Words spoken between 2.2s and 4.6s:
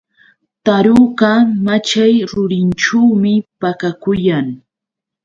rurinćhuumi pakakuyan.